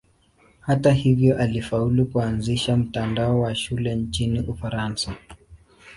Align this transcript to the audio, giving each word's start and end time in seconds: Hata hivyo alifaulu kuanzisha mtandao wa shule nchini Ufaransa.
Hata 0.61 0.91
hivyo 0.93 1.37
alifaulu 1.39 2.05
kuanzisha 2.05 2.77
mtandao 2.77 3.41
wa 3.41 3.55
shule 3.55 3.95
nchini 3.95 4.39
Ufaransa. 4.39 5.15